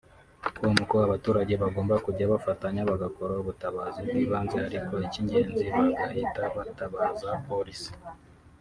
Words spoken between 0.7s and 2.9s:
ko abaturage bagomba kujya bafatanya